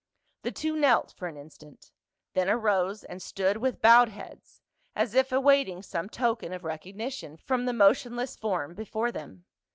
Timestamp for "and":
3.03-3.21